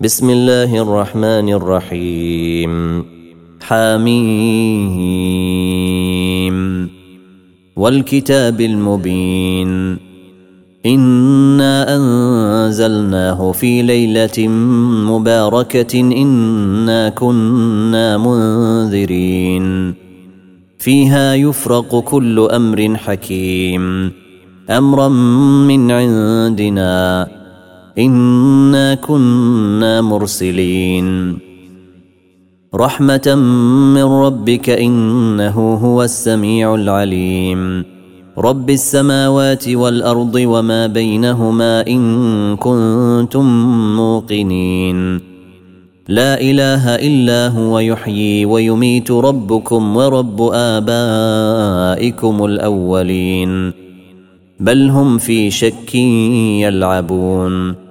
بسم 0.00 0.30
الله 0.30 0.82
الرحمن 0.82 1.48
الرحيم 1.48 3.04
حميم 3.62 4.18
والكتاب 7.76 8.60
المبين 8.60 9.98
انا 10.86 11.96
انزلناه 11.96 13.52
في 13.52 13.82
ليله 13.82 14.48
مباركه 15.10 16.00
انا 16.00 17.08
كنا 17.08 18.18
منذرين 18.18 19.94
فيها 20.78 21.34
يفرق 21.34 22.00
كل 22.00 22.38
أمر 22.38 22.96
حكيم 22.96 24.12
امرا 24.70 25.08
من 25.68 25.90
عندنا 25.90 27.43
إنا 27.98 28.94
كنا 28.94 30.00
مرسلين. 30.00 31.38
رحمة 32.74 33.34
من 33.94 34.02
ربك 34.02 34.70
إنه 34.70 35.74
هو 35.74 36.02
السميع 36.02 36.74
العليم. 36.74 37.84
رب 38.38 38.70
السماوات 38.70 39.68
والأرض 39.68 40.34
وما 40.34 40.86
بينهما 40.86 41.86
إن 41.86 42.56
كنتم 42.56 43.44
موقنين. 43.96 45.20
لا 46.08 46.40
إله 46.40 46.94
إلا 46.94 47.48
هو 47.48 47.78
يحيي 47.78 48.44
ويميت 48.44 49.10
ربكم 49.10 49.96
ورب 49.96 50.42
آبائكم 50.52 52.44
الأولين. 52.44 53.72
بل 54.60 54.90
هم 54.90 55.18
في 55.18 55.50
شك 55.50 55.94
يلعبون. 55.94 57.83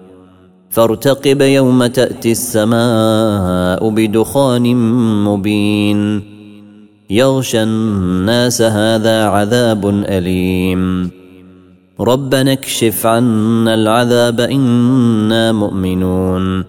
فارتقب 0.73 1.41
يوم 1.41 1.85
تأتي 1.85 2.31
السماء 2.31 3.89
بدخان 3.89 4.75
مبين. 5.23 6.21
يغشى 7.09 7.63
الناس 7.63 8.61
هذا 8.61 9.23
عذاب 9.25 9.85
أليم. 9.87 11.11
ربنا 11.99 12.51
اكشف 12.51 13.05
عنا 13.05 13.73
العذاب 13.73 14.39
إنا 14.39 15.51
مؤمنون. 15.51 16.63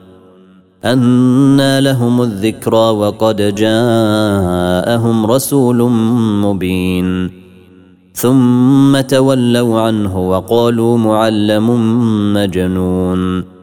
أنى 0.85 1.81
لهم 1.81 2.23
الذكرى 2.23 2.91
وقد 2.91 3.55
جاءهم 3.55 5.27
رسول 5.27 5.91
مبين. 6.43 7.31
ثم 8.15 9.01
تولوا 9.01 9.81
عنه 9.81 10.29
وقالوا 10.29 10.99
معلم 10.99 11.71
مجنون. 12.35 13.54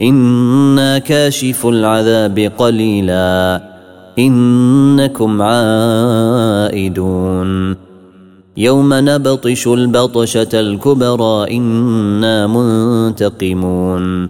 أنا 0.00 0.98
كاشف 0.98 1.66
العذاب 1.66 2.52
قليلا 2.58 3.62
انكم 4.18 5.42
عائدون 5.42 6.92
يوم 8.56 8.88
نبطش 8.94 9.66
البطشه 9.66 10.60
الكبرى 10.60 11.56
أنا 11.56 12.46
منتقمون 12.46 14.28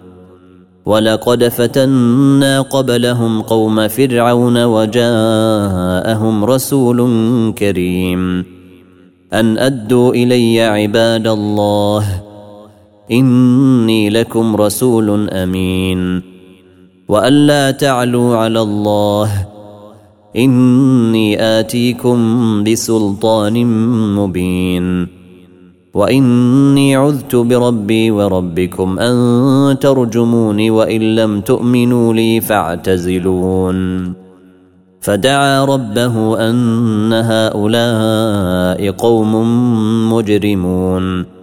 ولقد 0.85 1.47
فتنا 1.47 2.61
قبلهم 2.61 3.41
قوم 3.41 3.87
فرعون 3.87 4.63
وجاءهم 4.63 6.45
رسول 6.45 6.99
كريم 7.57 8.45
ان 9.33 9.57
ادوا 9.57 10.13
الي 10.13 10.61
عباد 10.61 11.27
الله 11.27 12.32
إني 13.11 14.09
لكم 14.09 14.55
رسول 14.55 15.29
أمين. 15.29 16.21
وان 17.09 17.47
لا 17.47 17.71
تعلوا 17.71 18.37
على 18.37 18.61
الله. 18.61 19.47
إني 20.37 21.41
آتيكم 21.41 22.17
بسلطان 22.63 23.65
مبين. 24.15 25.07
وإني 25.93 26.95
عذت 26.95 27.35
بربي 27.35 28.11
وربكم 28.11 28.99
أن 28.99 29.79
ترجموني 29.79 30.69
وإن 30.69 31.15
لم 31.15 31.41
تؤمنوا 31.41 32.13
لي 32.13 32.41
فاعتزلون. 32.41 34.13
فدعا 35.01 35.65
ربه 35.65 36.49
أن 36.49 37.13
هؤلاء 37.13 38.91
قوم 38.91 39.33
مجرمون. 40.13 41.42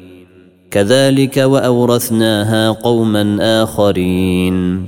كذلك 0.71 1.37
وأورثناها 1.37 2.69
قوما 2.69 3.37
آخرين. 3.63 4.83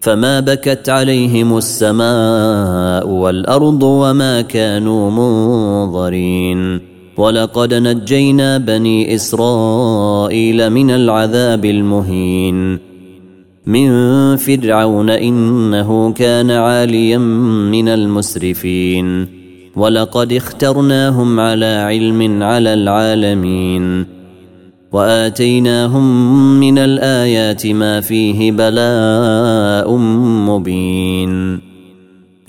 فما 0.00 0.40
بكت 0.40 0.88
عليهم 0.88 1.56
السماء 1.56 3.08
والأرض 3.08 3.82
وما 3.82 4.40
كانوا 4.40 5.10
منظرين. 5.10 6.80
ولقد 7.16 7.74
نجينا 7.74 8.58
بني 8.58 9.14
إسرائيل 9.14 10.70
من 10.70 10.90
العذاب 10.90 11.64
المهين. 11.64 12.78
من 13.66 14.36
فرعون 14.36 15.10
إنه 15.10 16.12
كان 16.12 16.50
عاليا 16.50 17.18
من 17.68 17.88
المسرفين. 17.88 19.26
ولقد 19.76 20.32
اخترناهم 20.32 21.40
على 21.40 21.66
علم 21.66 22.42
على 22.42 22.74
العالمين. 22.74 24.15
وآتيناهم 24.96 26.06
من 26.60 26.78
الآيات 26.78 27.66
ما 27.66 28.00
فيه 28.00 28.52
بلاء 28.52 29.96
مبين. 30.48 31.60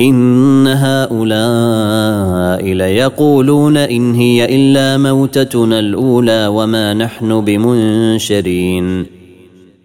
إن 0.01 0.67
هؤلاء 0.67 2.73
ليقولون 2.73 3.77
إن 3.77 4.15
هي 4.15 4.55
إلا 4.55 4.97
موتتنا 4.97 5.79
الأولى 5.79 6.47
وما 6.47 6.93
نحن 6.93 7.41
بمنشرين. 7.41 9.05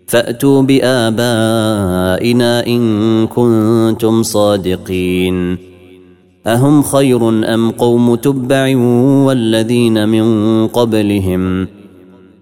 فأتوا 0.06 0.62
بآبائنا 0.62 2.66
إن 2.66 2.82
كنتم 3.26 4.22
صادقين. 4.22 5.58
أهم 6.46 6.82
خير 6.82 7.28
أم 7.28 7.70
قوم 7.70 8.14
تبع 8.14 8.76
والذين 9.26 10.08
من 10.08 10.26
قبلهم؟ 10.66 11.68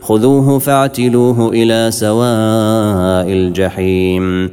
خذوه 0.00 0.58
فاعتلوه 0.58 1.50
إلى 1.52 1.90
سواء 1.90 3.32
الجحيم. 3.32 4.50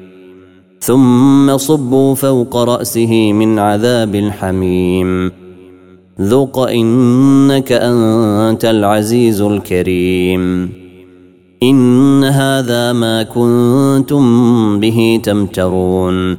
ثم 0.80 1.58
صبوا 1.58 2.16
فوق 2.16 2.58
رأسه 2.58 3.34
من 3.34 3.60
عذاب 3.60 4.16
الحميم. 4.16 5.32
ذق 6.22 6.60
إنك 6.60 7.72
أنت 7.72 8.66
العزيز 8.66 9.42
الكريم. 9.42 10.70
إن 11.64 12.24
هذا 12.24 12.94
ما 12.94 13.24
كنتم 13.24 14.80
به 14.80 15.20
تمترون. 15.24 16.38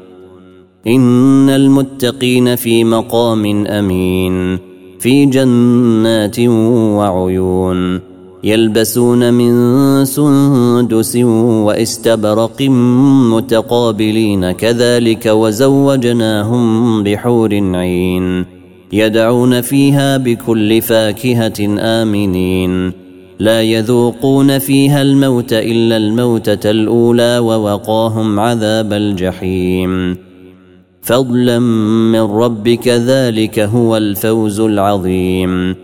إن 0.86 1.50
المتقين 1.50 2.56
في 2.56 2.84
مقام 2.84 3.66
أمين 3.66 4.58
في 4.98 5.26
جنات 5.26 6.40
وعيون. 6.40 8.13
يلبسون 8.44 9.35
من 9.35 10.05
سندس 10.05 11.17
واستبرق 11.17 12.62
متقابلين 13.32 14.52
كذلك 14.52 15.26
وزوجناهم 15.26 17.02
بحور 17.02 17.55
عين 17.55 18.44
يدعون 18.93 19.61
فيها 19.61 20.17
بكل 20.17 20.82
فاكهة 20.82 21.79
آمنين. 21.79 22.93
لا 23.38 23.62
يذوقون 23.62 24.58
فيها 24.58 25.02
الموت 25.02 25.52
إلا 25.52 25.97
الموتة 25.97 26.70
الأولى 26.70 27.38
ووقاهم 27.38 28.40
عذاب 28.40 28.93
الجحيم. 28.93 30.17
فضلا 31.02 31.58
من 32.12 32.20
ربك 32.20 32.88
ذلك 32.88 33.58
هو 33.58 33.97
الفوز 33.97 34.61
العظيم. 34.61 35.83